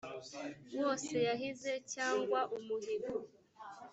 wose 0.79 1.15
yahize 1.27 1.71
cyangwa 1.93 2.39
umuhigo 2.57 3.13